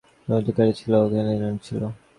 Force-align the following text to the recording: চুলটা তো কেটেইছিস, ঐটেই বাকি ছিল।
চুলটা 0.23 0.39
তো 0.45 0.51
কেটেইছিস, 0.57 0.87
ঐটেই 0.95 1.37
বাকি 1.41 1.59
ছিল। 1.67 1.81